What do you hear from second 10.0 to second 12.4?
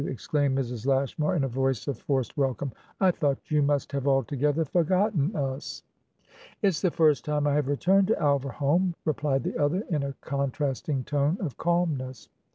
a contrasting tone of calmness.